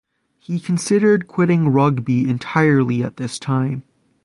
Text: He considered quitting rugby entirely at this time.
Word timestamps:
He 0.39 0.59
considered 0.59 1.27
quitting 1.27 1.67
rugby 1.67 2.27
entirely 2.27 3.03
at 3.03 3.17
this 3.17 3.37
time. 3.37 3.83